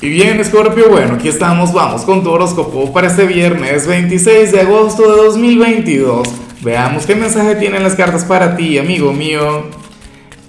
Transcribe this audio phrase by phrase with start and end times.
[0.00, 4.60] Y bien, Scorpio, bueno, aquí estamos, vamos con tu horóscopo para este viernes 26 de
[4.60, 6.28] agosto de 2022.
[6.62, 9.64] Veamos qué mensaje tienen las cartas para ti, amigo mío.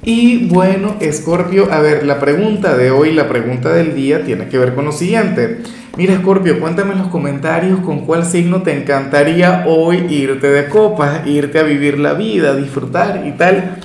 [0.04, 4.60] Y bueno, Scorpio, a ver, la pregunta de hoy, la pregunta del día tiene que
[4.60, 5.64] ver con lo siguiente.
[5.98, 11.26] Mira, Scorpio, cuéntame en los comentarios con cuál signo te encantaría hoy irte de copas,
[11.26, 13.78] irte a vivir la vida, disfrutar y tal.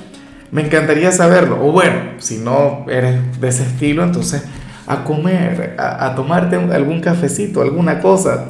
[0.50, 1.66] Me encantaría saberlo.
[1.66, 4.44] O bueno, si no eres de ese estilo, entonces
[4.86, 8.46] a comer, a, tomarte algún cafecito, alguna cosa.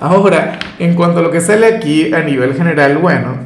[0.00, 3.36] Ahora, en cuanto a lo que sale aquí a nivel general, bueno,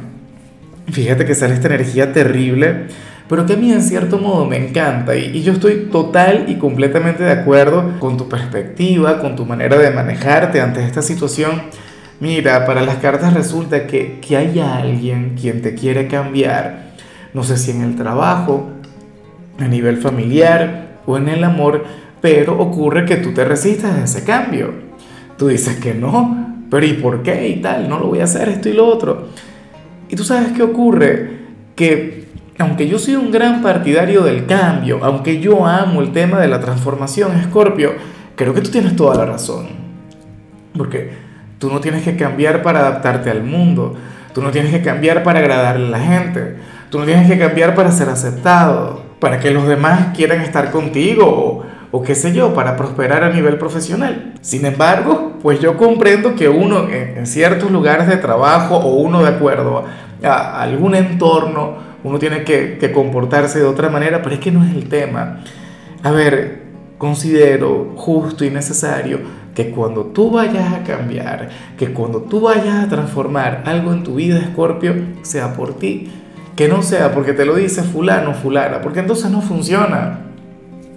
[0.91, 2.87] fíjate que sale esta energía terrible,
[3.27, 7.23] pero que a mí en cierto modo me encanta y, yo estoy total y completamente
[7.23, 11.63] de acuerdo con tu perspectiva, con tu manera de manejarte ante esta situación.
[12.19, 16.93] Mira, para las cartas resulta que, que hay alguien quien te quiere cambiar,
[17.33, 18.69] no sé si en el trabajo,
[19.59, 21.85] a nivel familiar o en el amor,
[22.25, 24.73] pero ocurre que tú te resistes a ese cambio.
[25.37, 27.49] Tú dices que no, pero ¿y por qué?
[27.49, 29.27] Y tal, no lo voy a hacer, esto y lo otro.
[30.09, 31.37] Y tú sabes qué ocurre,
[31.75, 32.25] que
[32.57, 36.59] aunque yo soy un gran partidario del cambio, aunque yo amo el tema de la
[36.59, 37.91] transformación, Escorpio,
[38.35, 39.67] creo que tú tienes toda la razón.
[40.75, 41.11] Porque
[41.59, 43.93] tú no tienes que cambiar para adaptarte al mundo,
[44.33, 46.55] tú no tienes que cambiar para agradarle a la gente,
[46.89, 51.65] tú no tienes que cambiar para ser aceptado, para que los demás quieran estar contigo
[51.95, 54.33] o qué sé yo, para prosperar a nivel profesional.
[54.41, 59.29] Sin embargo, pues yo comprendo que uno en, ciertos lugares de trabajo o uno de
[59.29, 59.85] acuerdo
[60.21, 64.65] a, algún entorno, uno tiene que, que comportarse de otra manera, pero es que no
[64.65, 65.39] es el tema.
[66.03, 66.63] A ver,
[66.97, 69.19] considero justo y necesario
[69.55, 71.47] que cuando tú vayas a cambiar,
[71.77, 76.11] que cuando tú vayas a transformar algo en tu vida, Escorpio, sea por ti,
[76.57, 80.19] que no sea porque te lo dice fulano, fulana, porque entonces no funciona.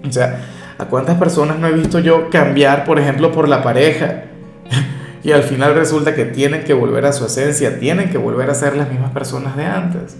[0.05, 4.23] O sea, ¿A cuántas personas no he visto yo cambiar, por ejemplo, por la pareja?
[5.23, 8.55] y al final resulta que tienen que volver a su esencia, tienen que volver a
[8.55, 10.15] ser las mismas personas de antes.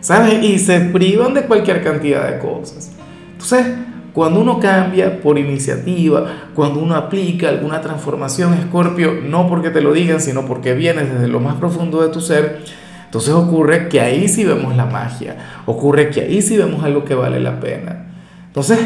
[0.00, 0.42] ¿Sabes?
[0.42, 2.90] Y se privan de cualquier cantidad de cosas.
[3.32, 3.66] Entonces,
[4.14, 6.24] cuando uno cambia por iniciativa,
[6.54, 11.28] cuando uno aplica alguna transformación, Escorpio, no porque te lo digan, sino porque vienes desde
[11.28, 12.60] lo más profundo de tu ser,
[13.04, 15.36] entonces ocurre que ahí sí vemos la magia,
[15.66, 18.06] ocurre que ahí sí vemos algo que vale la pena.
[18.46, 18.78] Entonces,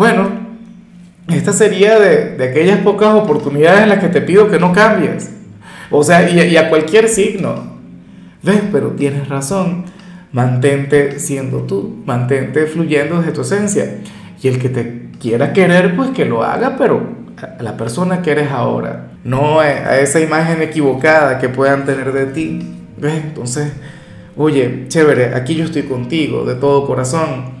[0.00, 0.30] bueno,
[1.28, 5.30] esta sería de, aquellas pocas oportunidades en las que te pido que no cambies.
[5.90, 7.76] O sea, y, a cualquier signo.
[8.42, 8.62] ¿Ves?
[8.72, 9.84] Pero tienes razón.
[10.32, 13.98] Mantente siendo tú, mantente fluyendo desde tu esencia.
[14.42, 17.02] Y el que te quiera querer, pues que lo haga, pero
[17.36, 22.24] a la persona que eres ahora, no a esa imagen equivocada que puedan tener de
[22.24, 22.74] ti.
[22.96, 23.22] ¿Ves?
[23.22, 23.70] Entonces,
[24.34, 27.60] oye, chévere, aquí yo estoy contigo de todo corazón.